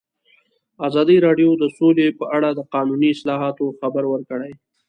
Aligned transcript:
ازادي 0.87 1.17
راډیو 1.27 1.49
د 1.57 1.63
سوله 1.77 2.05
په 2.19 2.25
اړه 2.35 2.49
د 2.53 2.59
قانوني 2.73 3.09
اصلاحاتو 3.15 3.65
خبر 3.79 4.03
ورکړی. 4.09 4.51